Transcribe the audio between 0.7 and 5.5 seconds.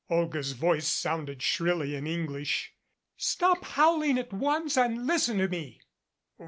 sounded shrilly in English. "Stop howling at once and listen to